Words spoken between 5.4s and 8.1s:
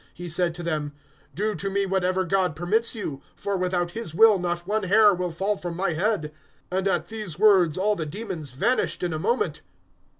from my head.' And at these words all the